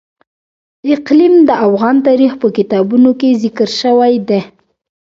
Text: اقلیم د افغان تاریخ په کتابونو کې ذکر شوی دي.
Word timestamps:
اقلیم 0.93 1.35
د 1.49 1.51
افغان 1.67 1.95
تاریخ 2.07 2.31
په 2.41 2.47
کتابونو 2.57 3.09
کې 3.19 3.39
ذکر 3.43 3.69
شوی 3.81 4.13
دي. 4.29 4.41